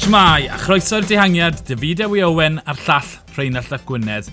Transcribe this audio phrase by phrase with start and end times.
[0.00, 4.30] Shmai, a chroeso'r dehangiad, David Ewi Owen a'r llall Rheinald Ac Gwynedd.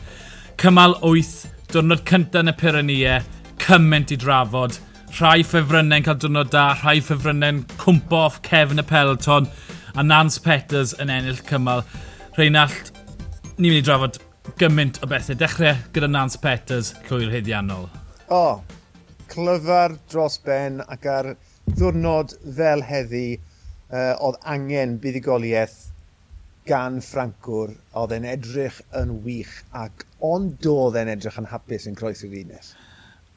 [0.62, 1.32] Cymal 8,
[1.74, 3.18] diwrnod cyntaf yn y Pyrenia,
[3.66, 4.78] cymaint i drafod.
[5.18, 9.50] Rhai ffefrynnau'n cael diwrnod da, rhai ffefrynnau'n cwmpo off cefn y peleton,
[10.00, 11.84] a Nance Peters yn ennill cymal.
[12.40, 12.94] Rheinald,
[13.58, 14.22] ni'n mynd i drafod
[14.64, 15.36] gymaint o bethau.
[15.36, 17.90] Dechrau gyda Nance Peters, llwy'r heddiannol.
[18.30, 18.80] O, oh,
[19.36, 21.34] clyfar dros ben ac ar
[21.74, 23.28] ddiwrnod fel heddi,
[23.92, 25.78] uh, oedd angen buddigoliaeth
[26.68, 31.96] gan Ffrancwr, oedd e'n edrych yn wych ac ond doedd e'n edrych yn hapus yn
[32.00, 32.74] croes i'r unes.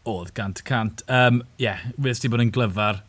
[0.08, 1.04] Oedd, gant y cant.
[1.06, 3.04] Ie, um, yeah, wedi ti bod yn glyfar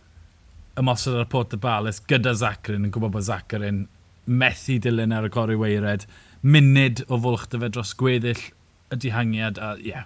[0.79, 3.85] ymosod ar Port y Balus gyda Zacrin yn gwybod bod Zacrin
[4.29, 6.05] methu dilyn ar y gori weired
[6.41, 8.43] munud o fwlch dy fe dros gweddill
[8.91, 9.91] y dihangiad a ie.
[9.93, 10.05] Yeah.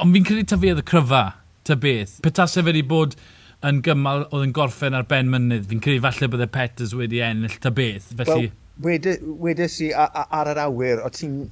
[0.00, 1.24] Ond fi'n credu tyfu y cryfa,
[1.66, 2.18] ta beth.
[2.24, 3.18] Petasau fe wedi bod
[3.64, 5.66] yn gymal oedd yn gorffen ar ben mynydd.
[5.70, 8.12] Fi'n credu falle bydde Peters wedi ennill ta beth.
[8.20, 8.52] Felly...
[8.82, 11.44] Well, wedes i ar yr awyr, o ti'n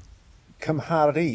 [0.62, 1.28] cymharu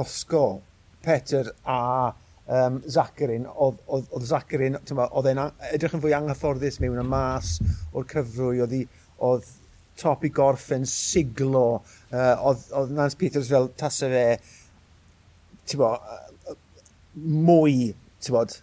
[0.00, 0.62] Osgo,
[1.04, 2.12] Peter a
[2.46, 7.58] um, Zacharin, oedd Zacharin, oedd e'n edrych yn fwy anghyfforddus mewn y mas
[7.92, 8.76] o'r cyfrwy, oedd,
[9.24, 9.50] oedd
[10.00, 11.66] top i gorff yn siglo,
[12.10, 14.26] uh, oedd, oedd Nance Peters fel tasau fe,
[15.68, 15.92] ti'n bo,
[17.14, 17.92] mwy,
[18.24, 18.58] ti'n bod,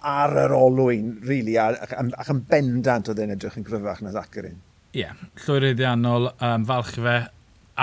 [0.00, 4.60] ar yr olwyn, really, ac, ac yn bendant oedd e'n edrych yn gryfach na Zacharin.
[4.96, 7.16] Ie, yeah, llwyr eiddiannol, um, falch fe,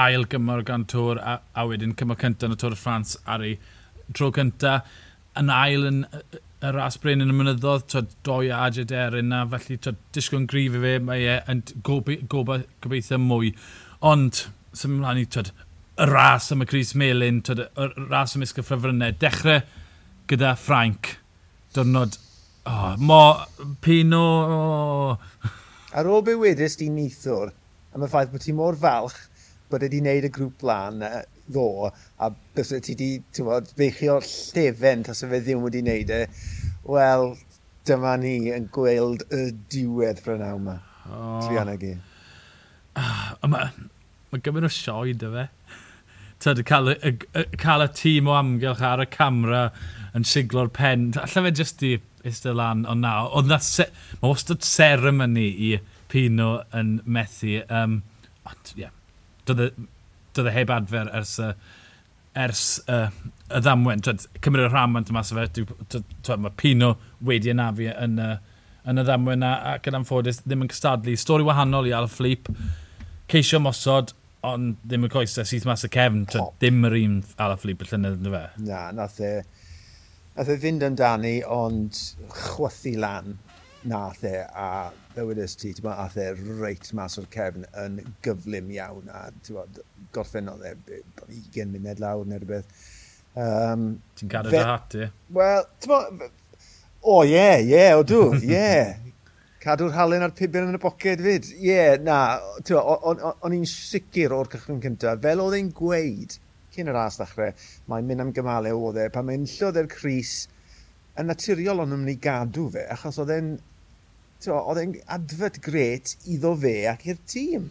[0.03, 3.43] ail gymor gan tŵr, a, a wedyn cymor cyntaf yn y Tŵr y Ffrans ar
[3.45, 3.57] ei
[4.17, 4.89] tro cyntaf.
[5.39, 6.01] Yn ail yn
[6.63, 10.43] y ras brein yn y mynyddodd, twyd, doi a Adjed Erin na, felly twyd, disgwyl
[10.43, 13.51] yn grif i fe, mae e yn gobe, gobeithio mwy.
[14.05, 14.45] Ond,
[14.77, 15.51] sy'n mlaen i, twyd,
[15.97, 19.61] y ras am y Cris Melin, twyd, y ras am ysgyffrafrynau, dechrau
[20.31, 21.17] gyda Ffrainc
[21.75, 22.17] dyrnod...
[22.69, 23.21] Oh, mo,
[23.83, 24.23] Pino...
[24.47, 25.51] Oh.
[25.93, 27.51] Ar ôl be wedys di nithwr,
[27.93, 29.17] am y ffaith bod ti mor falch
[29.69, 35.29] bod wedi wneud y grŵp blaen ddo, a beth ti wedi feichio llefen tas y
[35.31, 36.21] fe ddim wedi wneud e,
[36.89, 37.33] wel,
[37.87, 40.77] dyma ni yn gweld y diwedd brynaw yma.
[41.09, 41.39] Oh.
[41.43, 41.95] Trianag i.
[42.97, 43.73] Ah, mae
[44.31, 45.47] ma gymaint o sioed y fe
[46.43, 49.67] tyd, cael, y, y, cael y tîm o amgylch ar y camera
[50.17, 51.11] yn siglo'r pen.
[51.19, 53.87] Alla fe jyst i eistedd lan, ond na, oedd na, se,
[54.21, 55.73] mae wastad seremoni i
[56.13, 57.57] Pino yn methu.
[57.73, 58.01] Um,
[58.45, 58.93] ond, ie, yeah,
[59.47, 61.53] doedd e heb adfer ers, uh,
[62.37, 63.07] ers uh,
[63.49, 64.03] y ddamwen.
[64.05, 65.65] Twyd, cymryd y rhamant mas o fe,
[66.37, 66.93] mae Pino
[67.25, 68.35] wedi anafu yn, uh,
[68.89, 71.17] yn y ddamwen ac yn anffodus ddim yn cystadlu.
[71.19, 72.51] Stori wahanol i Al Flip,
[73.31, 74.13] ceisio mosod,
[74.47, 76.51] ond ddim y coesau sydd mas y cefn, oh.
[76.61, 78.43] dim yr un Alaphilippe y llynedd yn fe.
[78.67, 79.31] Na, nath e,
[80.35, 81.99] nath e fynd amdani, ond
[82.33, 83.37] chwythu lan
[83.87, 84.67] nath e, a
[85.13, 89.79] ddewedes ti, ti'n ath e reit mas o'r cefn yn gyflym iawn, a ti'n
[90.15, 92.89] gorffen oedd e 20 munud lawr neu rhywbeth.
[93.39, 93.87] Um,
[94.19, 95.09] ti'n cadw dy hat, ie?
[95.33, 96.27] Wel, ti'n
[97.03, 98.75] o ie, ie, o dw, ie.
[99.63, 101.49] Cadw'r halen a'r pibyn yn y boced fyd.
[101.55, 102.17] Ie, yeah, na,
[102.75, 105.21] o'n i'n sicr o'r cychwyn cyntaf.
[105.23, 106.35] Fel oedd e'n gweud
[106.73, 107.53] cyn yr as ddechrau,
[107.91, 110.33] mae'n mynd am gymalau o dde, pan mae'n llod e'r Cris,
[111.19, 113.53] yn naturiol o'n mynd i gadw fe, achos oedd e'n
[114.51, 117.69] oedd e'n adfod gret iddo fe ac i'r tîm.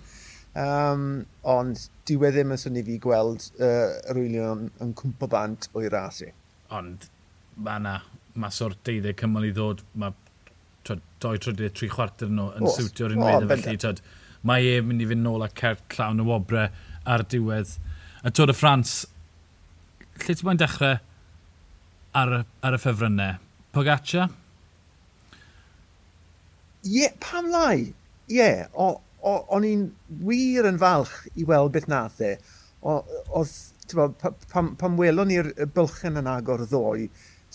[0.63, 1.05] Um,
[1.49, 5.89] ond diwe ddim e, yn syni fi gweld uh, yr wylion yn cwmpo bant o'i
[5.93, 6.29] rasu.
[6.73, 7.09] Ond
[7.57, 7.95] mae yna,
[8.41, 10.17] mae sort deuddeg cymal i ddod, mae
[10.89, 13.47] doi trydydd, tri chwarter nhw yn siwtio'r unwaith.
[13.47, 14.03] Oh, felly, twyd,
[14.49, 16.69] mae e mynd i fynd nôl a cert llawn y wobre
[17.09, 17.77] ar diwedd.
[18.27, 18.95] Y Tôr y Ffrans,
[20.23, 20.99] lle ti'n mae'n dechrau
[22.19, 23.39] ar, ar y ffefrynnau?
[23.75, 24.29] Pogaccia?
[26.83, 27.93] Ie, yeah, pam lai?
[28.31, 28.67] Ie, yeah,
[29.23, 29.87] o'n i'n
[30.27, 32.35] wir yn falch i weld beth nath e.
[32.83, 33.55] Oedd,
[34.51, 37.07] pam, pam welon ni'r bylchen yn agor ddoi,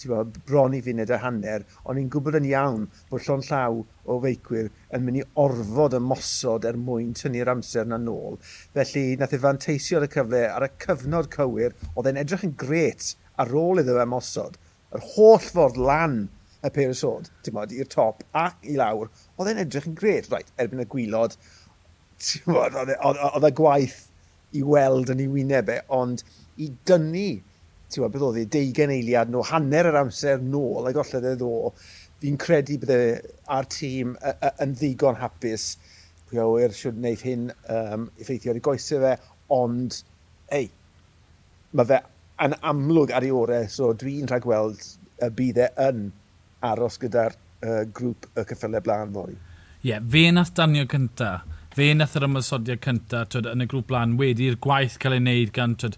[0.06, 4.18] bod, bron i funud y hanner, ond ni'n gwybod yn iawn bod llon llaw o
[4.24, 8.38] feicwyr yn mynd i orfod y mosod er mwyn tynnu'r amser na nôl.
[8.78, 12.56] Felly, nath e fanteisio ar y cyfle ar y cyfnod cywir, oedd e'n edrych yn
[12.64, 14.60] gret ar ôl iddo fe mosod.
[14.94, 16.20] Yr holl ffordd lan
[16.66, 20.54] y perisod, ti'n bod, i'r top ac i lawr, oedd e'n edrych yn gret, right,
[20.62, 21.38] erbyn y gwylod,
[22.22, 24.06] ti'n bod, oedd e gwaith
[24.56, 26.24] i weld yn ei wyneb e, ond
[26.64, 27.28] i dynnu
[27.94, 31.72] ti'n beth oedd e, deugen eiliad nhw, hanner yr amser nôl, a golled e ddo,
[32.22, 33.00] fi'n credu bydde
[33.54, 34.16] a'r tîm
[34.64, 35.70] yn ddigon hapus.
[36.28, 39.14] Pwy awyr siwr wneud hyn um, effeithio ar ei goesau fe,
[39.56, 40.02] ond,
[40.52, 40.68] ei,
[41.72, 42.02] mae fe
[42.44, 44.84] yn amlwg ar ei orau, so dwi'n rhaid gweld
[45.24, 46.10] y bydd e yn
[46.68, 49.38] aros gyda'r uh, grŵp y cyffylau blaen fori.
[49.38, 51.32] Ie, yeah, fe nath danio cynta,
[51.78, 55.54] fe nath yr ymwysodiad cynta twyd, yn y grŵp blaen wedi'r gwaith cael ei wneud
[55.56, 55.96] gan twyd,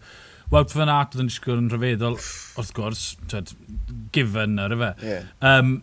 [0.50, 2.16] Wout van Aert oedd yn disgwyl yn rhyfeddol,
[2.58, 3.52] wrth gwrs, tyd,
[4.16, 4.90] given ar y fe.
[5.06, 5.28] Yeah.
[5.46, 5.76] Um,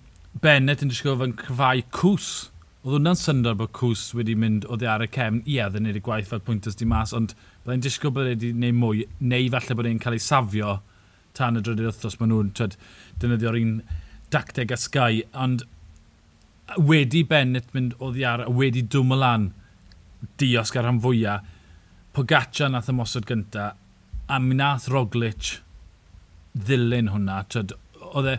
[0.42, 2.30] Bennett yn disgwyl yn cyfau cws.
[2.82, 5.38] Oedd hwnna'n syndod bod cws wedi mynd o ddi ar y cefn.
[5.44, 8.34] Ie, oedd yn gwneud y gwaith fel pwyntas di mas, ond byddai'n disgwyl bod e
[8.34, 10.74] wedi gwneud mwy, neu falle bod e'n cael ei safio
[11.38, 12.52] tan y drydydd wythnos maen nhw'n
[13.22, 13.72] dynyddio'r un
[14.34, 15.62] dacteg a Sky, ond
[16.90, 19.50] wedi Bennett mynd o ddiar, wedi dwm o lan
[20.42, 21.52] diosg ar rhan fwyaf,
[22.16, 23.76] Pogaccia nath ymosod mosod gyntaf,
[24.28, 25.58] a mi nath Roglic
[26.56, 27.42] ddilyn hwnna.
[28.12, 28.38] Oedd e...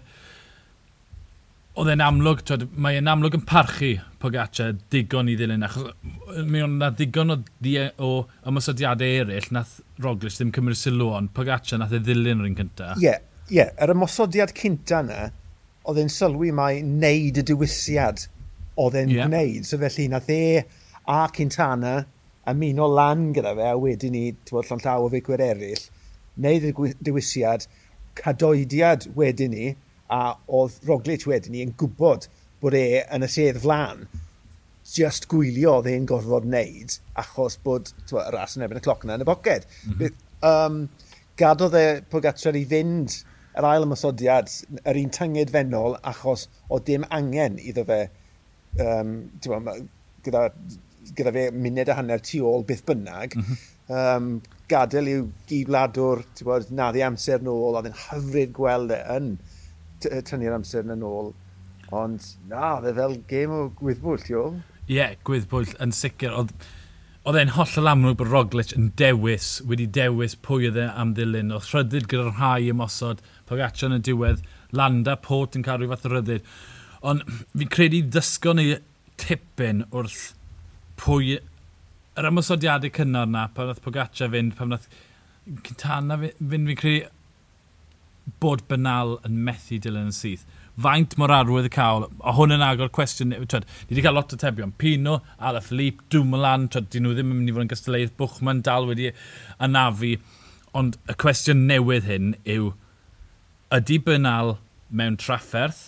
[1.78, 5.92] Oedd e'n amlwg, twyd, mae e'n amlwg yn parchu Pogaccia digon i ddilyn, achos
[6.50, 11.30] mi o'n na digon o, die, o ymosodiadau eraill, nath Roglic ddim cymryd sylw ond
[11.38, 12.96] Pogaccia nath e ddilyn rhywun cynta.
[12.98, 13.70] Ie, yeah, ie, yeah.
[13.86, 15.20] yr ymosodiad cynta yna,
[15.86, 18.26] oedd e'n sylwi mae wneud y diwysiad
[18.82, 19.30] oedd e'n yeah.
[19.30, 20.42] gwneud, so felly nath e
[21.08, 21.94] a Cintana
[22.52, 25.88] ymuno lan gyda fe, a wedyn ni, ti'n llon llaw o feicwyr eraill,
[26.38, 27.68] wneud y dewisiad,
[28.18, 29.74] cadoediad wedyn ni,
[30.14, 32.30] a oedd Roglic wedyn ni yn gwybod
[32.62, 34.06] bod e yn y sedd flan,
[34.88, 39.04] just gwylio oedd e'n gorfod wneud, achos bod twa, y ras yn erbyn y cloc
[39.06, 39.68] yna yn y boced.
[39.84, 40.22] Mm -hmm.
[40.48, 40.80] um,
[41.38, 43.20] gadodd e Pogacar i fynd
[43.58, 44.52] yr ail ymosodiad,
[44.86, 48.04] yr un tynged fennol, achos o dim angen iddo fe
[48.84, 49.14] um,
[49.66, 49.76] ma,
[50.26, 50.48] gyda
[51.16, 53.98] gyda fe muned a hanner tu ôl beth bynnag, mm -hmm.
[53.98, 54.30] um,
[54.72, 59.36] gadael i'w gydladwr, ti'n bod, na ddi amser nôl, oedd yn hyfryd gweld e yn
[60.04, 61.32] tynnu'r amser yn ôl.
[61.96, 64.60] Ond na, oedd e fel gêm o gwyddbwyll, ti ôl?
[64.88, 66.36] Ie, yeah, gwyddbwyll yn sicr.
[66.36, 66.52] Oedd,
[67.28, 71.54] oedd e'n hollol amlwg bod Roglic yn dewis, wedi dewis pwy oedd e am ddilyn.
[71.56, 74.44] Oedd rhyddid gyda'r rhai ymosod, Pogaccio yn y diwedd,
[74.76, 76.48] Landa, Port yn cael rhyw fath o rhyddid.
[77.08, 78.74] Ond fi'n credu ddysgo ni
[79.22, 80.34] tipyn wrth
[81.02, 81.38] pwy...
[82.18, 84.88] Yr ymwysodiadau cynnar na, pan wnaeth Pogaccia fynd, pan wnaeth
[85.68, 87.12] Cintana fynd, fi'n credu
[88.42, 90.46] bod banal yn methu dilyn yn syth.
[90.84, 94.34] Faint mor arwydd y cael, a hwn yn agor cwestiwn, twed, ni wedi cael lot
[94.36, 94.74] o tebion.
[94.78, 98.62] Pino, Ala Philippe, Dumoulin, twed, dyn nhw ddim yn mynd i fod yn gystyleidd, Bwchman
[98.68, 99.14] dal wedi
[99.64, 100.18] anafu.
[100.78, 102.74] Ond y cwestiwn newydd hyn yw,
[103.74, 104.58] ydy banal
[104.90, 105.88] mewn trafferth,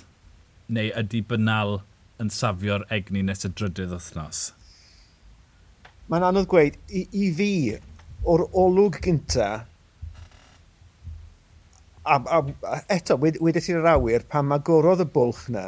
[0.71, 1.81] neu ydy banal
[2.21, 4.47] yn safio'r egni nes y drydydd wythnos?
[6.09, 7.51] mae'n anodd gweud, i, i fi,
[8.29, 9.49] o'r olwg gynta,
[12.09, 15.67] a, a, a eto, wedi ti'n i'r awyr, pan mae gorodd y bwlch na,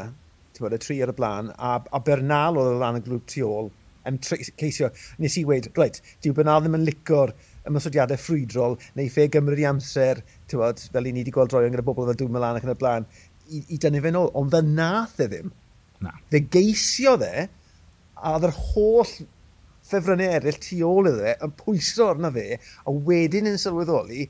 [0.56, 3.28] ti'n bod, y tri ar y blaen, a, a Bernal oedd y lan y glwb
[3.30, 3.70] tu ôl,
[4.10, 4.90] yn ceisio,
[5.22, 7.36] nes i weid, reit, diw Bernal ddim yn licor
[7.70, 11.76] ymwysodiadau ffrwydrol, neu fe gymryd i amser, ti'n bod, fel i ni wedi gweld droion
[11.76, 13.06] gyda bobl fel dwi'n mynd ac yn y blaen,
[13.52, 15.54] i, i dynnu fe ôl, ond fe nath e ddim.
[16.02, 16.16] Na.
[16.34, 17.46] Fe geisio dde,
[18.18, 19.14] a oedd yr holl
[19.92, 24.28] ffefrynnau eraill tu ôl iddo fe yn pwyso arna fe, a wedyn yn sylweddoli,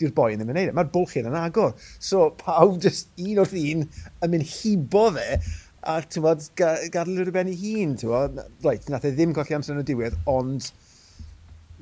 [0.00, 0.76] di'r boi yn ddim yn neud e.
[0.76, 1.74] Mae'r bwlch yn agor.
[2.02, 5.38] So pawb just un wrth un yn mynd hibo fe,
[5.84, 8.40] a tywod, gadael yr ben ei hun, tywod.
[8.64, 10.70] Reit, nath e ddim colli amser yn y diwedd, ond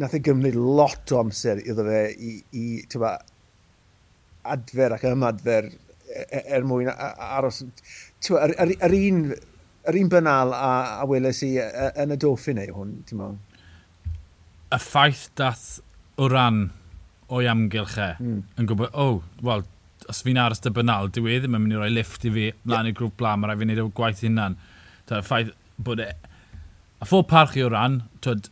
[0.01, 3.31] nath e gymryd lot o amser iddo fe i, i tywod,
[4.53, 7.63] adfer ac ymadfer er, er mwyn aros.
[8.25, 9.25] Tywod, yr, yr, yr un
[9.91, 10.73] yr un bynal a,
[11.03, 13.39] a weles i yn y doffin ei hwn, ti'n meddwl?
[14.73, 15.67] Y ffaith dath
[16.21, 16.65] o ran
[17.33, 18.41] o'i amgylch e, mm.
[18.61, 19.65] yn gwybod, o, oh, wel,
[20.11, 22.49] os fi'n aros dy bynal, dyw e ddim yn mynd i roi lift i fi,
[22.65, 22.93] mlaen yeah.
[22.93, 24.59] i'r grŵp blaen, mae rai fi'n neud o gwaith hunan.
[25.09, 26.09] Y ffaith bod e...
[27.03, 28.49] A phod parchu o ran, twyd,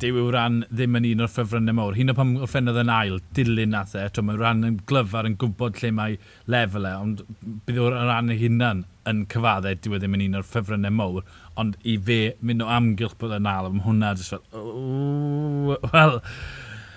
[0.00, 1.96] dyw yw ran ddim yn un o'r ffefrynnau mawr.
[1.98, 4.06] Hyn o pan orffennodd yn ail, dilyn nath e.
[4.24, 6.16] Mae ran yn glyfar yn gwybod lle mae
[6.50, 7.20] lefel e, ond
[7.66, 11.26] bydd o'r ran y hunan yn cyfadde, dyw e ddim yn un o'r ffefrynnau mawr.
[11.60, 15.76] Ond i fe, mynd o amgylch bod yn ail, mae hwnna jyst fel...
[15.92, 16.16] Wel,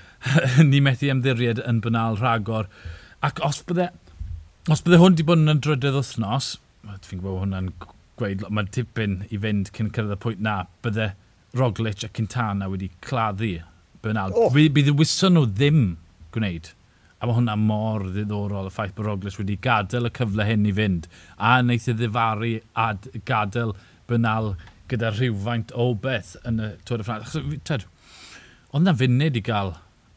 [0.72, 2.72] ni methu ymddiried yn banal rhagor.
[3.26, 3.90] Ac os bydde...
[4.72, 6.56] Os bydde hwn wedi bod yn drydydd wythnos,
[7.06, 7.70] fi'n gwybod hwnna'n
[8.18, 11.12] gweud, mae tipyn i fynd cyn cyrraedd y pwynt na, bydde
[11.56, 13.62] Roglic a Cintana wedi claddu
[14.02, 14.34] Bernal.
[14.36, 14.50] Oh.
[14.52, 15.84] Bydd wyson nhw ddim
[16.36, 16.72] gwneud.
[17.20, 20.74] A mae hwnna mor ddiddorol y ffaith bod Roglic wedi gadael y cyfle hyn i
[20.76, 21.08] fynd.
[21.40, 22.90] A wneith i ddifaru a
[23.30, 23.74] gadael
[24.10, 24.54] Bernal
[24.92, 27.88] gyda rhywfaint o beth yn y Tôr y Ffrans.
[28.76, 29.74] Ond na funud i gael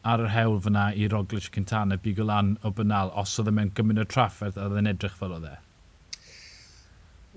[0.09, 3.71] ar yr hewl fyna i Roglic Cintana bigo lan o Bernal os oedd e mewn
[3.75, 5.55] gymaint o trafferth a oedd e'n edrych fel oedd e?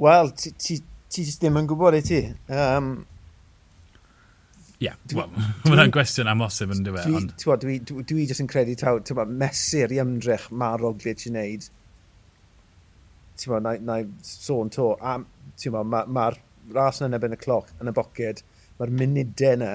[0.02, 0.78] Wel, ti, ti,
[1.12, 2.20] ti ddim yn gwybod i ti.
[2.50, 2.92] Um,
[4.82, 4.92] Ie,
[5.68, 7.06] mae'n gwestiwn amosib yn dweud.
[7.06, 11.26] Dwi, dwi, dwi, dwi, dwi jyst yn credu taw, taw, mesur i ymdrech mae Roglic
[11.28, 11.68] i wneud.
[13.38, 15.18] Ti'n na, na sôn to, a
[15.60, 16.28] ti'n mae'r ma, ma
[16.74, 18.42] ras yn ebyn y cloc yn y boced,
[18.78, 19.72] mae'r munudau yna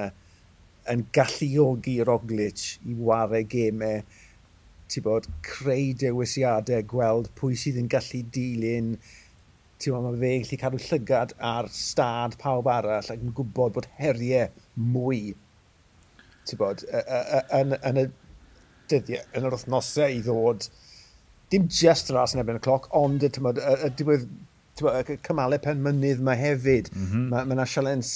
[0.91, 4.03] yn galluogi Roglic i wario gemau,
[4.87, 8.93] ti bod, creu dewisiadau, gweld pwy sydd yn gallu dilyn,
[9.81, 14.50] ti'n mae fe gallu cadw llygad ar stad pawb arall ac yn gwybod bod heriau
[14.93, 15.36] mwy
[16.57, 16.84] bod,
[17.51, 18.05] yn, yn y
[18.88, 20.69] dyddiau, yn yr wythnosau i ddod,
[21.51, 24.27] dim just ras yn ebyn y cloc, ond y, tymod, y, y diwedd
[24.77, 26.91] y cymalau pen mynydd mae hefyd.
[26.93, 27.27] Mm -hmm.
[27.34, 28.13] Mae yna ma sialens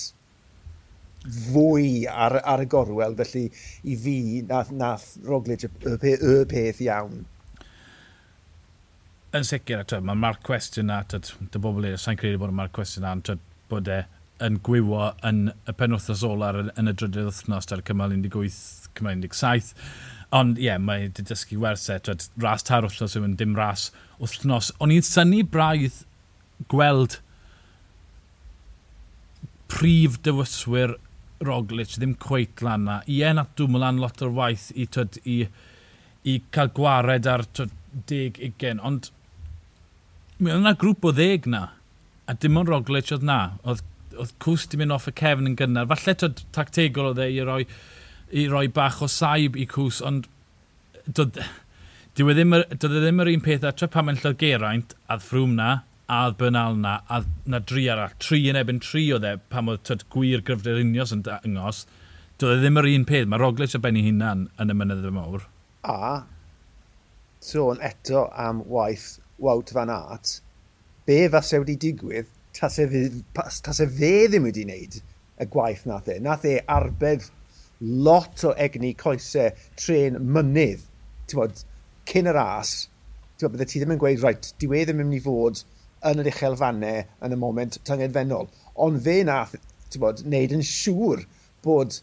[1.51, 3.45] fwy ar, ar y gorwel, felly
[3.83, 7.25] i fi nath, nath Roglic y, y, y peth iawn
[9.37, 13.07] yn sicr, mae'r marc cwestiwn na, dy bobl i'r sa'n credu bod y marc cwestiwn
[13.07, 13.37] na,
[13.71, 14.01] bod e
[14.41, 19.21] yn gwywo yn y penwthnos olar yn, yn y drydydd wythnos ar cymal 18, cymal
[19.21, 19.75] 17.
[20.35, 21.99] Ond ie, yeah, mae wedi dysgu werthau.
[21.99, 23.89] E, twyd, ras tar wythnos yw yn dim ras
[24.21, 24.71] wythnos.
[24.81, 26.01] O'n i'n syni braidd
[26.71, 27.19] gweld
[29.71, 30.97] prif dywyswyr
[31.45, 32.99] Roglic ddim cweit lan na.
[33.09, 33.45] Ie, na
[33.81, 35.37] lan lot o'r waith i, twyd, i,
[36.27, 39.11] i cael gwared ar 10-20, ond
[40.41, 41.61] mi oedd yna grŵp o ddeg na,
[42.25, 43.39] a dim ond Roglic oedd na.
[43.61, 43.83] Oedd,
[44.17, 45.89] oedd Cws di mynd off y cefn yn gynnar.
[45.91, 47.61] Falle tod tactegol oedd e i roi,
[48.33, 50.27] i roi bach o saib i Cws, ond
[51.05, 55.19] doedd, e ddim, doedd e ddim yr un peth atra pan mae'n lladd Geraint, a
[55.21, 55.71] ddfrwm na,
[56.11, 59.69] a dd Bernal na, a na dri arall, tri yn ebyn tri oedd e, pan
[59.71, 61.85] oedd tyd gwir gryfder unios yn dangos,
[62.41, 63.29] doedd e ddim yr un peth.
[63.29, 65.45] Mae Roglic a ben hunan yn y mynydd y mawr.
[65.85, 66.23] A,
[67.41, 70.37] sôn so, eto am waith Wout Van Aert,
[71.05, 72.87] be fase wedi digwydd tas e,
[73.33, 74.97] tas e fe ddim wedi wneud
[75.41, 76.19] y gwaith nath e.
[76.21, 77.25] Nath e arbed
[77.81, 80.83] lot o egni coesau tren mynydd,
[81.27, 81.63] ti'n bod,
[82.11, 82.75] cyn yr as,
[83.37, 85.63] ti'n bod, bydde ti ddim yn gweud, rhaid, di we ddim yn mynd i fod
[86.11, 88.49] yn yr uchelfannau yn y moment tyngedfennol.
[88.85, 89.57] Ond fe nath,
[89.89, 91.25] ti'n bod, wneud yn siŵr
[91.65, 91.97] bod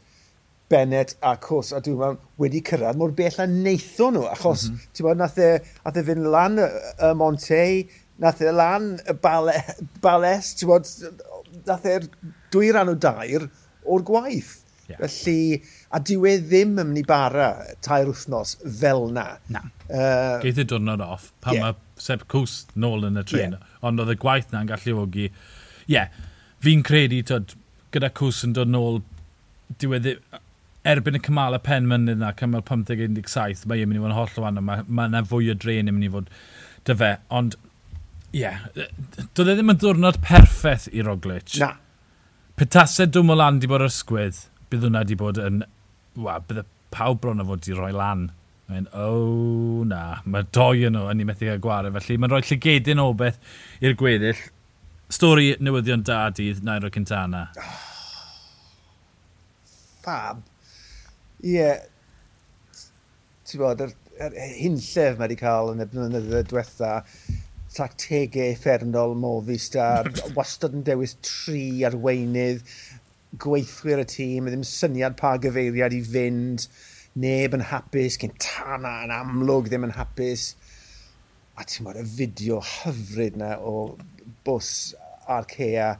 [0.68, 4.92] Bennett a Cws, a dwi'n wedi cyrraedd mor bell a neithon nhw, achos, mm -hmm.
[4.92, 5.48] ti'n bod, nath e,
[5.84, 6.68] nath e fynd lan y,
[7.08, 7.82] y Montei
[8.18, 9.56] nath e lan y bale,
[10.04, 10.88] bales, ti'n bod,
[11.68, 12.08] nath e'r
[12.52, 13.48] dwy ran o dair
[13.88, 14.56] o'r gwaith.
[14.88, 15.02] Yeah.
[15.04, 15.58] Felly,
[15.92, 17.48] a dyw e ddim yn mynd i bara
[17.84, 19.26] tair wythnos fel na.
[19.52, 19.66] Na.
[19.84, 21.66] Uh, Geith y diwrnod off, pan yeah.
[21.66, 23.76] mae Seb Cws nôl yn y tren, yeah.
[23.84, 25.28] ond oedd y gwaith na'n gallu galluogi.
[25.28, 26.08] Ie, yeah.
[26.64, 27.52] fi'n credu, tyd,
[27.92, 29.02] gyda Cws yn dod nôl,
[29.76, 30.40] dyw e ddim,
[30.88, 34.16] erbyn y cymal y pen mynydd na, cymal 15-17, mae e'n mynd i fod yn
[34.16, 34.64] holl o fanno.
[34.64, 36.30] Mae yna ma fwy o dren yn mynd i fod
[36.88, 37.10] dy fe.
[37.38, 37.58] Ond,
[38.32, 38.64] ie, yeah,
[39.36, 41.58] doedd e ddim yn ddiwrnod perffaith i Roglic.
[41.60, 41.74] Na.
[42.58, 44.42] Petasau dwm o lan di bod ar ysgwydd,
[44.72, 45.62] bydd hwnna di bod yn,
[46.18, 48.28] wa, bydd y pawb bron o fod di roi lan.
[48.68, 52.34] Mae'n, o oh, na, mae doi yn nhw yn ei methu cael gwared, felly mae'n
[52.34, 53.38] rhoi llygedyn o beth
[53.80, 54.42] i'r gweddill.
[55.12, 57.46] Stori newyddion da dydd, Nairo Cintana.
[57.56, 57.84] Oh, ah.
[60.04, 60.44] fab
[61.46, 61.66] Ie.
[63.46, 66.92] Ti'n bod, yr, yr hunllef mae wedi cael yn y blynyddoedd diwetha,
[67.74, 72.64] tactegau effernol Movistar, wastad yn dewis tri arweinydd,
[73.38, 76.66] gweithwyr y tîm, ddim syniad pa gyfeiriad i fynd,
[77.22, 80.50] neb yn hapus, cyn tana yn amlwg ddim yn hapus.
[81.58, 83.92] A ti'n bod y fideo hyfryd na o
[84.46, 84.72] bws
[85.30, 85.92] a'r cea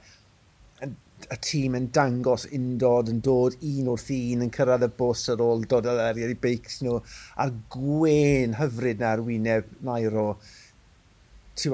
[1.27, 5.43] y tîm yn dangos undod yn dod un wrth un yn cyrraedd y bws ar
[5.43, 7.01] ôl dod ar arian i beics nhw
[7.43, 10.29] a'r gwen hyfryd na ar wyneb Nairo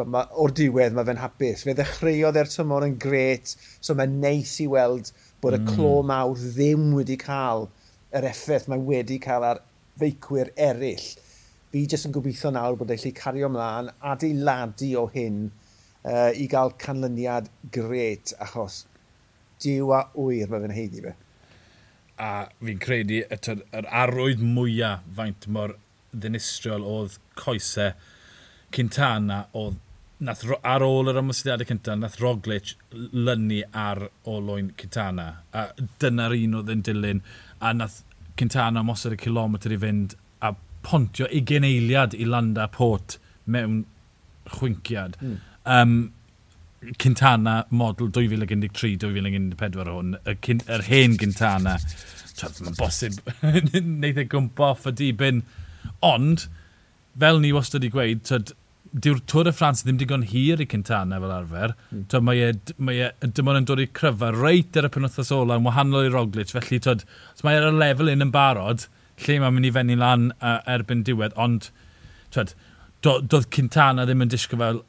[0.09, 1.65] ma, o'r diwedd mae fe'n hapus.
[1.67, 3.53] Fe ddechreuodd e'r tymor yn gret,
[3.85, 5.11] so mae'n neis i weld
[5.45, 5.67] bod mm.
[5.67, 7.69] y clo mawr ddim wedi cael
[8.17, 9.61] yr effaith mae wedi cael ar
[10.01, 11.11] feicwyr eraill.
[11.75, 16.73] Fi jyst yn gobeithio nawr bod e'n cario ymlaen adeiladu o hyn uh, i gael
[16.81, 18.85] canlyniad gret achos
[19.65, 21.15] diw a wyr mae fe'n heiddi fe.
[22.21, 25.79] A fi'n credu yr er arwydd mwyaf faint mor
[26.15, 27.95] ddinistriol oedd coesau
[28.75, 29.81] Cintana oedd
[30.25, 35.29] nath, ar ôl yr ymwysdiadau cyntaf, nath Roglic lynu ar olwyn Cintana.
[35.53, 35.69] A
[36.03, 37.23] dyna'r un oedd yn dilyn,
[37.61, 38.03] a nath
[38.39, 40.55] Cintana mosod y kilometr i fynd a
[40.87, 43.85] pontio i geneiliad i landa pot mewn
[44.57, 45.19] chwynciad.
[45.21, 45.41] Mm.
[45.65, 45.97] Um,
[47.01, 51.79] Cintana model 2013-2014 hwn, yr hen Cintana,
[52.43, 53.21] mae'n bosib
[53.79, 55.43] wneud e gwmpa off y dibyn,
[56.05, 56.47] ond
[57.21, 58.53] fel ni wastad wedi gweud, tyd,
[58.95, 61.75] dyw'r Tôr y Ffrans ddim digon hir i Cintana fel arfer.
[61.91, 62.03] Mm.
[62.11, 65.33] Tyd, mae e, mae e dim ond yn dod i cryfa reit ar y penwthas
[65.35, 66.53] ola yn wahanol i Roglic.
[66.55, 67.03] Felly, tyd,
[67.35, 68.87] os mae ar y lefel un yn barod,
[69.25, 71.35] lle mae'n mynd i fenni lan uh, erbyn diwedd.
[71.41, 71.71] Ond,
[72.35, 72.55] tyd,
[73.03, 74.85] do, doedd Cintana ddim yn disgo fel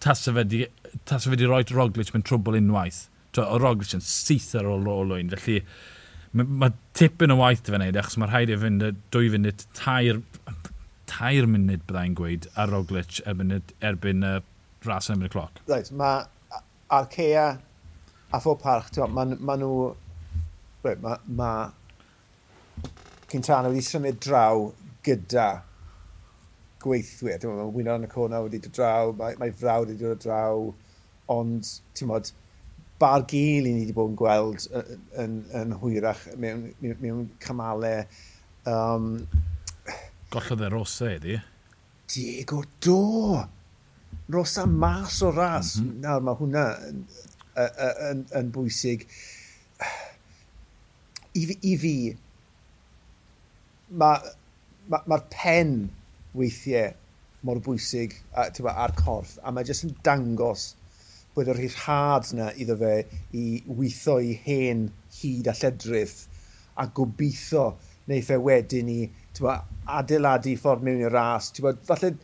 [0.00, 0.64] tasa fe di
[1.08, 3.06] tas fi wedi rhoi Roglic mewn trwbl unwaith.
[3.40, 5.62] O Roglic yn syth ar ôl olwyn, felly
[6.36, 9.64] mae ma tipyn o waith fe wneud, achos mae'r rhaid i fynd y dwy funud
[9.76, 10.20] tair,
[11.10, 14.36] tair munud byddai'n gweud ar Roglic erbyn, erbyn y
[14.86, 15.60] ras yn y cloc.
[15.68, 16.24] Right, mae
[16.92, 17.46] Arkea
[18.32, 19.92] a phob Parch, mae ma nhw...
[20.84, 21.50] Right, mae ma
[23.32, 24.70] Cintana wedi symud draw
[25.06, 25.50] gyda
[26.82, 27.38] gweithwyr.
[27.40, 30.72] Dwi'n meddwl, wyno yn y corna wedi dod draw, mae, mae frawd wedi dod draw,
[31.30, 32.32] ond ti'n modd
[33.02, 37.24] bar gil i ni wedi bod yn gweld yn, yn, yn hwyrach mewn, mewn, mewn
[37.42, 38.04] cymalau.
[38.70, 39.08] Um,
[40.32, 41.38] Gollodd e Rosa e, iddi.
[42.12, 43.00] Diego Do!
[44.32, 45.76] Rosa mas o ras.
[45.76, 46.00] Mm -hmm.
[46.04, 47.00] Nawr mae hwnna yn,
[47.64, 49.06] yn, yn, yn bwysig.
[51.34, 51.96] I, i fi,
[53.90, 54.30] mae'r
[54.92, 55.74] ma, ma pen
[56.36, 56.92] weithiau
[57.42, 60.72] mor bwysig a, a'r corff, a mae jyst yn dangos
[61.36, 62.94] bod yr hirhad yna iddo fe
[63.38, 64.88] i weithio i hen
[65.20, 66.26] hyd a lledrith
[66.76, 67.66] a gobeithio
[68.10, 68.98] neu fe wedyn i
[69.36, 69.58] tywa,
[69.98, 71.52] adeiladu ffordd mewn i'r ras.
[71.56, 72.14] Tywa, falle,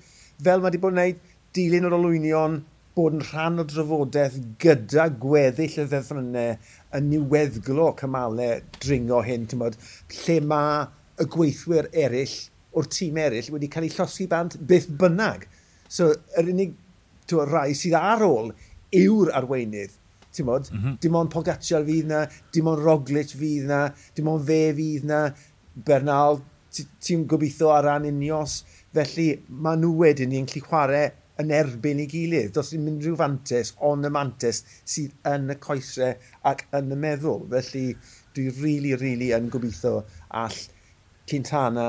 [0.43, 1.23] fel mae wedi bod yn gwneud,
[1.57, 2.59] dilyn o'r olwynion,
[2.99, 6.57] bod yn rhan o drafodaeth gyda gweddill y ddefrynnau
[6.99, 9.79] yn niweddglo cymalau dringo hyn, bod,
[10.25, 10.87] lle mae
[11.23, 12.37] y gweithwyr eraill
[12.79, 15.47] o'r tîm eraill wedi cael eu llosi bant byth bynnag.
[15.88, 16.75] So, yr unig
[17.31, 18.53] twa, rai sydd ar ôl
[18.97, 19.95] yw'r arweinydd.
[20.35, 20.68] Ti'n bod?
[20.73, 20.99] Mm -hmm.
[21.02, 23.80] Dim ond Pogacar fydd na, dim ond Roglic fydd na,
[24.14, 25.23] dim ond fe fydd na,
[25.75, 26.42] Bernal,
[26.75, 28.62] ti'n gobeithio ar ran unios.
[28.95, 31.07] Felly mae nhw wedyn ni'n gallu chwarae
[31.38, 32.52] yn erbyn ei gilydd.
[32.54, 36.16] Does ddim unrhyw fantes, ond y mantes sydd yn y coesau
[36.50, 37.47] ac yn y meddwl.
[37.54, 37.87] Felly
[38.35, 40.02] dwi rili, really, rili really yn gobeithio
[40.42, 40.61] all
[41.28, 41.88] Cintana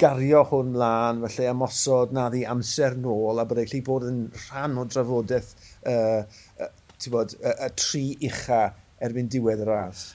[0.00, 4.78] gario hwn lan, felly ymosod na ddi amser nôl a bod eich bod yn rhan
[4.80, 5.50] o drafodaeth
[5.86, 6.22] uh,
[6.60, 6.70] uh,
[7.10, 8.62] bod, y, y tri ucha
[9.00, 10.10] erbyn diwedd y ras.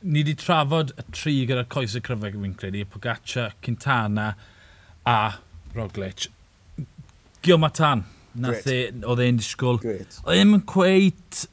[0.00, 4.30] Ni wedi trafod y tri gyda'r coes y cryfau fi'n credu, Pogaccia, Quintana
[5.04, 5.18] a
[5.74, 6.28] Roglic.
[7.44, 8.04] Giomatan,
[8.40, 9.80] nath e, oedd e'n disgwyl.
[9.82, 11.46] Oedd e'n cweit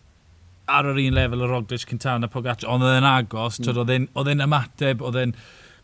[0.67, 4.09] ar yr un lefel y Roglic, Quintana, Pogaccia, ond oedd e'n agos, mm.
[4.19, 5.35] oedd e'n ymateb, oedd e'n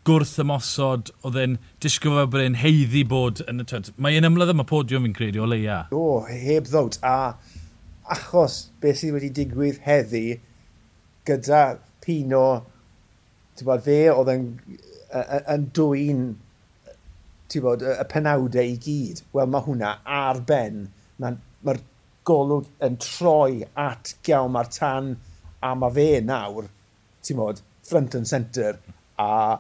[0.08, 3.92] gwrth ymosod, oedd e'n disgwyl bod e'n heiddi bod yn y tyd.
[4.04, 5.86] Mae e'n ymladd am y podiwm fi'n credu o leia.
[5.96, 7.00] O, heb ddod.
[7.08, 7.36] A
[8.12, 10.26] achos beth sydd wedi digwydd heddi
[11.28, 11.64] gyda
[12.04, 12.48] Pino,
[13.56, 14.48] ti'n bod, fe oedd yn,
[15.54, 16.26] yn dwy'n
[17.64, 19.22] bod, y penawdau i gyd.
[19.36, 20.88] Wel, mae hwnna ar ben.
[21.22, 21.76] Mae'r ma
[22.28, 25.14] golwg yn troi at gael mae'r tan
[25.64, 26.68] a mae fe nawr,
[27.24, 28.78] ti'n bod, front and centre
[29.20, 29.60] a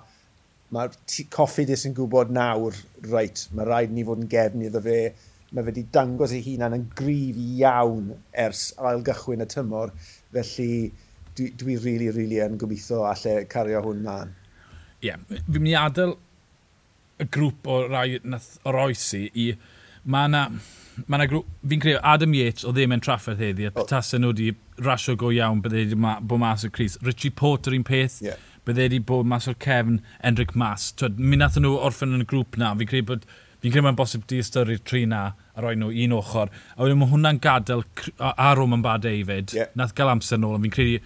[0.73, 0.95] mae'r
[1.31, 2.75] coffi dis yn gwybod nawr,
[3.11, 4.97] reit, mae rhaid ni fod yn gefn iddo fe
[5.53, 8.13] mae fe wedi dangos ei hunan yn gryf iawn
[8.45, 9.93] ers ail gychwyn y tymor.
[10.33, 10.69] Felly
[11.37, 14.33] dwi, dwi rili, really, rili really yn gobeithio allai cario hwn mlaen.
[15.03, 16.15] Ie, yeah, fi'n mynd i adael
[17.21, 19.51] y grŵp o rai nath o'r oes i.
[20.03, 20.47] Mae yna...
[21.07, 21.53] Mae yna grŵp...
[21.69, 24.49] Fi'n credu Adam Yates o ddim e yn trafferth heddi, a petasau nhw wedi
[24.85, 26.97] rasio go iawn bydde wedi bod mas o Cris.
[27.05, 28.19] Richie Porter un peth.
[28.25, 28.41] Yeah.
[28.65, 30.91] Bydde wedi bod mas o'r cefn Enric Mas.
[30.97, 32.73] Twyd, mi nath nhw orffen yn y grŵp na.
[32.81, 33.25] Fi'n credu bod...
[33.63, 36.51] Fi'n credu mae'n bosib di ystyried tri na a roi nhw un ochr.
[36.75, 37.83] A wedyn mae hwnna'n gadael
[38.19, 39.53] ar yn bad David.
[39.53, 39.69] Yeah.
[39.77, 41.03] Nath gael amser nôl, fi'n credu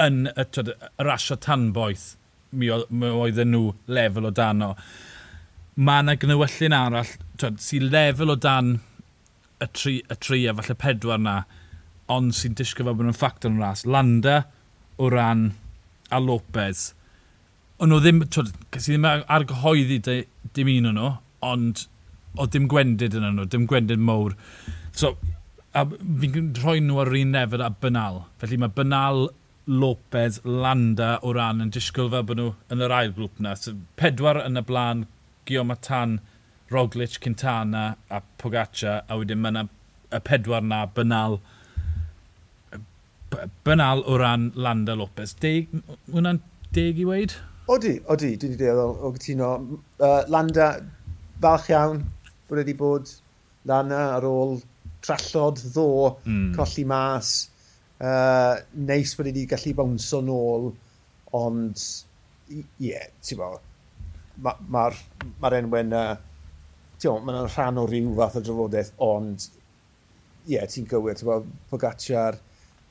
[0.00, 2.12] yn y, twyd, y rasio tanboeth
[2.52, 4.74] mi oedd e nhw lefel o dano.
[5.80, 8.76] Mae yna gnywyllun arall twyd, sy'n lefel o dan
[9.60, 11.40] y tri, y tri a falle pedwar na,
[12.10, 13.86] ond sy'n disgo fel bod nhw'n ffactor yn ras.
[13.86, 14.42] Landa
[15.00, 15.50] o ran
[16.10, 16.90] a Lopez.
[17.80, 20.20] Ond nhw ddim, twyd, cys ddim argyhoeddi
[20.56, 21.14] dim un o'n nhw,
[21.48, 21.86] ond
[22.38, 24.36] o dim gwendid yn nhw, dim gwendid mowr.
[24.92, 25.16] So,
[25.74, 28.24] a fi'n rhoi nhw ar un nefyd a Bynal.
[28.42, 29.28] Felly mae Bynal,
[29.70, 33.54] Lopez, Landa o ran yn disgwyl fel bod nhw yn yr ail grŵp na.
[33.58, 35.06] So, pedwar yn y blaen,
[35.46, 36.18] Guillaume Matan,
[36.70, 39.66] Roglic, Quintana a Pogaccia, a wedyn mae yna
[40.10, 41.40] y pedwar na, Bynal,
[43.66, 45.34] Bynal o ran Landa Lopez.
[45.42, 45.70] Deg,
[46.10, 46.40] hwnna'n
[46.74, 47.36] deg i weid?
[47.70, 49.50] Odi, odi, dwi wedi deall o gytuno.
[50.02, 50.72] Uh, Landa,
[51.42, 52.02] falch iawn,
[52.50, 53.10] bod wedi bod
[53.68, 54.58] lan ar ôl
[55.04, 56.52] trallod ddo, mm.
[56.56, 57.32] colli mas,
[58.00, 60.70] uh, neis bod wedi gallu bownso nôl,
[61.38, 61.84] ond
[62.50, 63.52] ie, yeah, ti'n bo,
[64.42, 66.14] mae'r ma, ma, ma enwen uh,
[67.00, 71.42] ti'n mae'n rhan o ryw fath o drafodaeth, ond ie, yeah, ti'n gywir, ti'n bo,
[71.72, 72.40] Pogacar,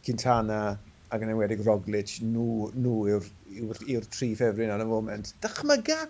[0.05, 0.61] Quintana,
[1.09, 5.33] ac yn enwedig Roglic, nhw, nhw yw'r yw, yw, yw tri ffefryn ar y foment.
[5.43, 6.03] Dychmyga,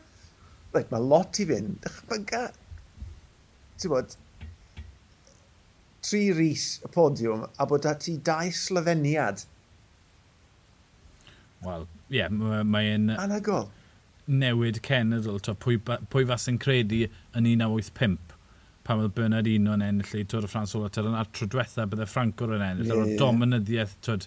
[0.75, 2.49] right, mae lot i fynd, dychmyga
[3.79, 4.15] ti'n bod,
[6.05, 9.45] tri ris y podiwm a bod ti dau slyfeniad.
[11.65, 13.11] Wel, ie, yeah, mae'n...
[13.19, 13.67] Anagol.
[14.29, 18.35] Newid cenedl, to, pwy, pwy fas yn credu yn 1985
[18.89, 22.07] pan oedd Bernard Uno yn ennill i Tôr y Ffrans Ola Tyron a'r trodwetha bydde
[22.09, 24.25] Franco yn ennill yeah, ar o dominyddiaeth tyd,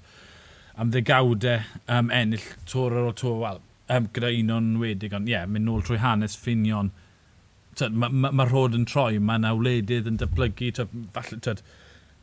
[0.78, 1.64] am ddegawdau
[1.96, 3.62] um, ennill Tôr ar ôl Tôr, wel,
[3.96, 6.92] um, gyda Uno'n wedig, ond ie, yeah, mynd nôl trwy hanes ffinion
[7.80, 11.62] mae'r ma, ma, rhod yn troi, mae yna wledydd yn datblygu, tyd, falle, tyd,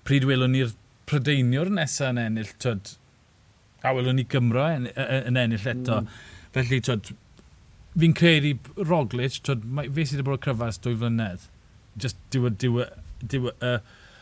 [0.08, 0.76] pryd welwn ni'r
[1.10, 2.94] prydeiniwr nesaf yn ennill, tyd,
[3.82, 6.04] a welwn ni Gymro yn, yn ennill eto.
[6.04, 6.20] Mm.
[6.58, 7.14] Felly, tyd,
[8.00, 11.50] fi'n credu Roglic, tyd, mae, fe sydd wedi bod y cryfas dwy flynedd,
[12.06, 12.86] just dyw, dyw,
[13.34, 13.80] diw, uh,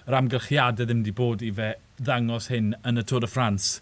[0.08, 3.78] yr amgylchiadau ddim wedi bod i fe ddangos hyn yn y Tôr y Ffrans.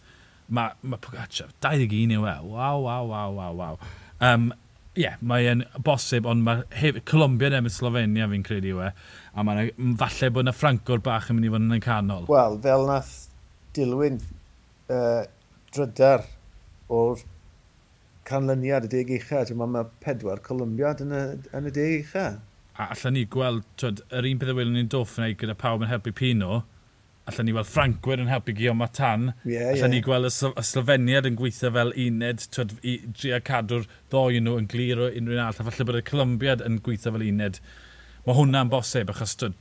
[0.49, 3.77] Mae ma Pogacar, 21 yw e, waw, waw, waw, waw, waw.
[4.23, 4.51] Um,
[4.95, 8.91] Ie, yeah, mae'n bosib, ond mae Colombia yn Slovenia fi'n credu yw e,
[9.35, 12.27] a mae'n falle bod yna Ffrancwr bach yn mynd i fod yn y canol.
[12.31, 13.13] Wel, fel nath
[13.75, 15.25] dilwyn uh,
[15.75, 16.23] drydar
[16.95, 17.25] o'r
[18.25, 21.23] canlyniad y deg eicha, ti'n mae pedwar Colombiad yn y,
[21.57, 22.25] yn y deg eicha.
[22.79, 25.91] A allan ni gweld, twyd, yr un peth y welwn ni'n doffnau gyda pawb yn
[25.91, 26.63] helpu Pino,
[27.25, 29.31] allan ni weld Ffrancwyr yn helpu Guillaume Matan.
[29.43, 29.93] Yeah, allan yeah.
[29.95, 34.59] ni gweld y, y Sloveniad yn gweithio fel uned, twyd, i dria cadw'r ddoi nhw
[34.61, 35.57] yn glir o unrhyw un all.
[35.57, 37.59] A falle bod y Colombiad yn gweithio fel uned.
[38.27, 39.57] Mae hwnna'n bosib, achos twyd,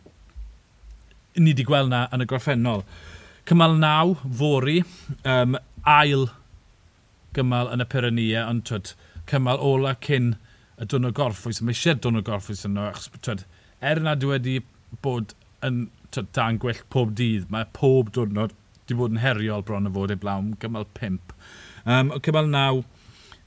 [1.41, 2.85] ni wedi gweld na yn y gorffennol.
[3.49, 4.79] Cymal naw, fori,
[5.29, 5.57] um,
[5.89, 6.29] ail
[7.37, 8.93] gymal yn y Pyrenia, ond twyd,
[9.31, 10.35] cymal ola cyn
[10.81, 11.65] y dwrnod gorffwys.
[11.65, 13.49] Mae eisiau dwrnod gorffwys yno, achos twyd,
[13.85, 14.61] er nad wedi
[15.05, 15.33] bod
[15.65, 15.87] yn
[16.37, 17.49] dan gwell pob dydd.
[17.53, 21.35] Mae pob diwrnod wedi bod yn heriol bron y fod ei blawn, gymal 5.
[21.85, 22.83] Um, o cymal 9,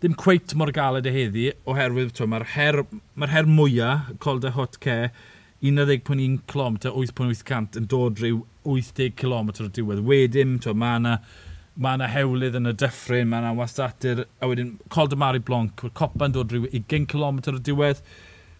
[0.01, 2.83] ddim cweit mor galed y heddi, oherwydd mae'r her,
[3.15, 5.11] mae her mwyaf, col de hot care,
[5.65, 10.03] 11.1 km, 8.8 yn dod rhyw 80 km o'r diwedd.
[10.05, 11.19] Wedyn, mae yna
[11.77, 15.83] mae yna hewlydd yn y dyffryn, mae yna wastadur, a wedyn Col de Mari Blanc,
[15.83, 18.01] mae'r copa'n dod rhyw 20 km o'r diwedd,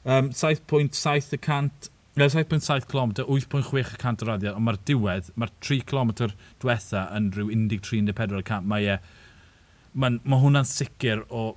[0.06, 5.86] um, 7.7 y cant 7.7 km, 8.6 cant o raddiad, ond mae'r diwedd, mae'r 3
[5.86, 6.14] km
[6.62, 8.98] diwetha yn rhyw 13-14 e, mae e,
[9.94, 11.52] mae, mae hwnna'n sicr o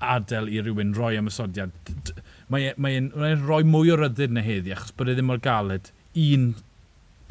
[0.00, 2.12] adael i rywun roi ymysodiad.
[2.52, 5.90] Mae'n mae mae rhoi mwy o ryddid na heddi, achos bod e ddim mor galed.
[6.20, 6.52] Un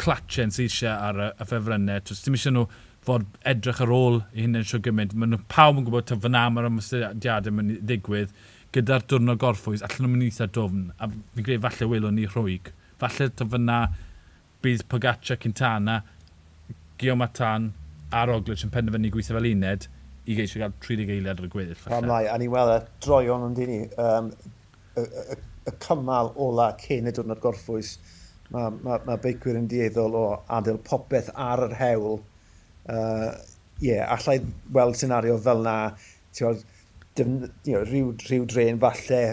[0.01, 2.03] clatchen sydd eisiau ar y, y ffefrynnau.
[2.05, 2.65] Ti'n eisiau nhw
[3.05, 5.13] fod edrych ar ôl i hynny'n siw gymaint.
[5.13, 8.33] Mae nhw pawb yn gwybod ta fyna mae'r ymysodiadau yn ddigwydd
[8.75, 12.71] gyda'r diwrnod gorffwys, allan nhw'n mynd eitha dofn, a fi'n credu falle welwn ni rhwyg.
[12.99, 13.79] Falle to fyna
[14.65, 16.01] bydd Pogaccia Cintana,
[16.97, 17.69] Guillaume Matan
[18.15, 19.87] a Roglic yn penderfynu gweithio fel uned
[20.25, 21.81] i geisio gael 30 eiliad ar y gweddill.
[21.85, 24.29] Pam lai, a ni weld y droion ond i ni, um,
[24.95, 27.95] y, y, y, cymal ola cyn y diwrnod gorffwys,
[28.53, 30.25] mae ma, ma beicwyr yn dieddol o
[30.57, 32.19] adael popeth ar yr hewl.
[32.85, 33.29] Ie, uh,
[33.81, 34.39] yeah, allai
[34.73, 35.77] weld senario fel na,
[36.35, 36.65] ti'n
[37.15, 39.25] defn, you know, rhyw, rhyw dren falle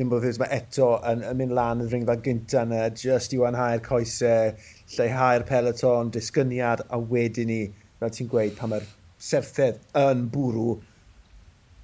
[0.00, 4.54] Imbofils mae eto yn, yn mynd lan yn ddringfa gynta yna, just i wanhau'r coesau,
[4.94, 7.58] lleihau'r peloton, disgyniad, a wedyn ni,
[8.00, 8.86] fel ti'n gweud, pan mae'r
[9.20, 10.78] serthedd yn bwrw,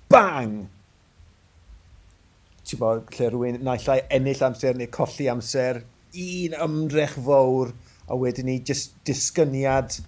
[0.09, 0.57] bang!
[2.65, 5.85] Ti'n bod, lle rhywun naillai ennill amser neu colli amser,
[6.25, 7.77] un ymdrech fawr,
[8.09, 10.01] a wedyn ni, just disgyniad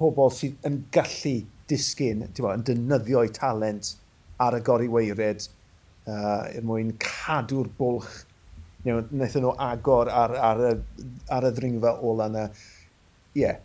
[0.00, 3.98] pobl sydd yn gallu disgyn, ti'n bod, yn dynyddio eu talent,
[4.40, 5.44] ar y gori weired
[6.06, 8.22] uh, er mwyn cadw'r bwlch.
[8.82, 12.48] You know, wnaethon nhw agor ar, ar, y, ar y ddringfa ola yna.
[13.32, 13.60] Ie, yeah.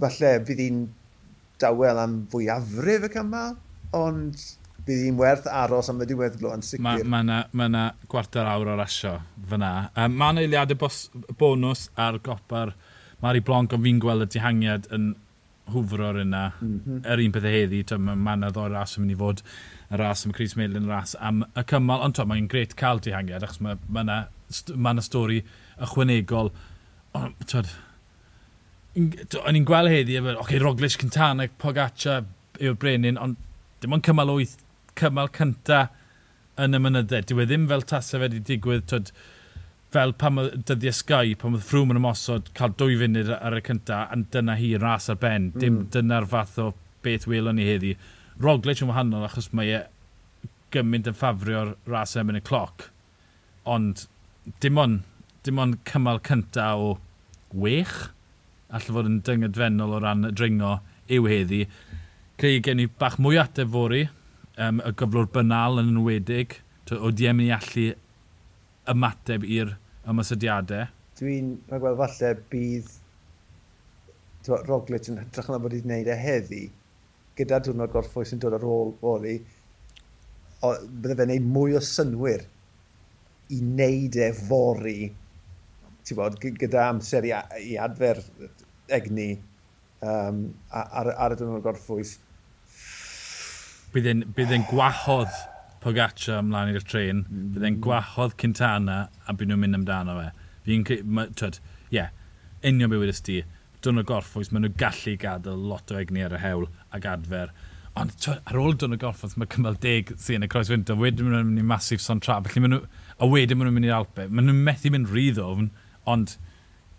[0.00, 0.80] falle fydd hi'n
[1.60, 3.58] dawel am fwyafrif y cymal,
[3.96, 4.38] ond
[4.86, 6.84] bydd hi'n werth aros am y diweddglo yn sicr.
[6.84, 9.18] Mae ma yna ma, ma gwarter awr o rasio
[9.50, 9.90] fyna.
[9.94, 10.90] Um, mae yna eiliadau
[11.40, 12.74] bonus ar gopa'r
[13.20, 15.10] Mari Blanc, ond fi'n gweld y dihangiad yn
[15.74, 16.44] hwfro'r yna.
[16.60, 17.02] Mm -hmm.
[17.12, 19.38] Yr un pethau heddi, mae manad o'r ras yn mynd i fod
[19.90, 23.46] y ras am Chris Cris Melin ras am y cymal, ond mae'n gret cael dihangiad
[23.46, 24.26] achos mae yna
[24.76, 25.44] ma ma stori
[25.80, 26.52] ychwanegol.
[27.14, 27.34] O'n
[29.56, 32.24] i'n gweld heddi, oce, okay, Roglic, Cintana, Pogaccia
[32.60, 33.36] yw'r brenin, ond
[33.80, 34.56] dim ond cymal 8,
[34.98, 35.86] cymal cynta
[36.60, 37.24] yn y mynyddau.
[37.26, 39.12] Dyw e ddim fel tasau fe wedi digwydd, twyd,
[39.94, 43.62] fel pam oedd dyddiau Sky, pam oedd ffrwm yn ymosod, cael dwy funud ar y
[43.66, 45.50] cynta, a dyna hi ras ar ben.
[45.50, 45.58] Mm.
[45.58, 45.88] Dim hmm.
[45.94, 46.70] dyna'r fath o
[47.04, 47.96] beth welon ni heddi.
[48.40, 49.82] Roglic yn wahanol achos mae e
[50.74, 52.86] gymaint yn ffafrio'r ras yn y cloc.
[53.68, 54.06] Ond
[54.62, 55.02] dim ond,
[55.44, 56.94] dim ond cymal cynta o
[57.50, 57.96] wech,
[58.70, 60.78] allai fod yn dyngedfennol o ran y dringo
[61.10, 61.64] yw heddi.
[62.40, 64.06] Creu gen i bach mwy ateb fori,
[64.56, 67.90] um, y gyflwr bynal yn enwedig, o diemyn i allu
[68.90, 69.76] ymateb i'r
[70.08, 70.88] ymwysodiadau?
[71.20, 72.90] Dwi'n gweld falle bydd
[74.48, 76.62] Roglic yn hytrach na bod wedi gwneud e heddi,
[77.36, 79.36] gyda diwrnod gorffwys sy'n dod ar ôl boli,
[80.62, 82.46] bydde fe'n gwneud mwy o synwyr
[83.50, 85.10] i wneud e fori
[86.16, 87.30] bod, gyda amser i,
[87.62, 88.18] i adfer
[88.90, 89.28] egni
[90.02, 90.40] um,
[90.72, 92.16] ar, ar y diwrnod gorffwys.
[93.94, 94.08] Bydd
[94.56, 95.36] e'n gwahodd
[95.80, 97.48] Pogaccia ymlaen i'r tren, mm.
[97.54, 100.28] byddai'n gwahodd Cintana a byd nhw'n mynd amdano fe.
[100.66, 102.10] Fi'n credu, ie, yeah,
[102.66, 103.40] union bywyd ysdi,
[103.84, 106.66] dyn o gorffwys, maen nhw gallu gadael lot o egni ar y hewl
[106.96, 107.54] ac adfer.
[107.98, 111.26] Ond twyd, ar ôl dyn o gorffwys, mae cymal deg sy'n y croes wynta, wedyn
[111.26, 112.82] maen nhw'n mynd i masif son tra, felly maen nhw,
[113.16, 114.28] a wedyn maen nhw'n mynd i'r Alpe.
[114.28, 115.70] Maen nhw'n methu mynd rydd ofn,
[116.10, 116.36] ond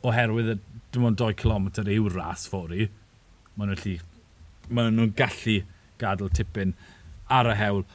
[0.08, 0.58] oherwydd y
[0.92, 2.90] dim ond 2 km yw ras ffori,
[3.62, 3.76] maen
[4.98, 5.62] nhw'n gallu
[6.02, 6.74] gadael tipyn
[7.30, 7.86] ar y hewl.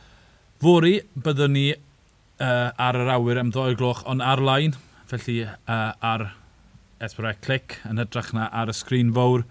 [0.56, 4.72] Fori byddwn ni uh, ar yr awyr am ddoi gloch, ond ar-lain,
[5.10, 6.30] felly uh, ar
[7.04, 9.44] S4C clic yn hytrach na ar y sgrin fawr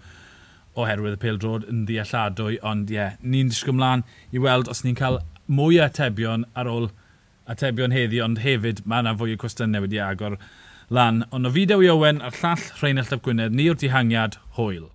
[0.76, 4.02] oherwydd y pêl drod yn ddealladwy, ond ie, yeah, ni'n disgwyl mlaen
[4.34, 6.90] i weld os ni'n cael mwy o atebion ar ôl
[7.46, 10.40] atebion heddi, ond hefyd mae yna fwy o cwestiynau wedi agor
[10.90, 11.22] lan.
[11.30, 14.90] Ond o fideo i Owen a'r llall Rheinald Llaf Gwynedd, ni o'r dihangiad, hwyl.